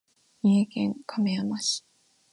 [0.41, 1.85] 三重県亀山市